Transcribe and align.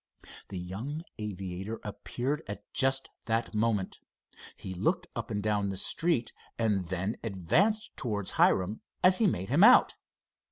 The 0.47 0.57
young 0.57 1.03
aviator 1.19 1.79
appeared 1.83 2.41
at 2.47 2.63
just 2.73 3.11
that 3.27 3.53
moment. 3.53 3.99
He 4.57 4.73
looked 4.73 5.05
up 5.15 5.29
and 5.29 5.43
down 5.43 5.69
the 5.69 5.77
street 5.77 6.33
and 6.57 6.85
then 6.85 7.17
advanced 7.23 7.95
towards 7.95 8.31
Hiram 8.31 8.81
as 9.03 9.19
he 9.19 9.27
made 9.27 9.49
him 9.49 9.63
out. 9.63 9.93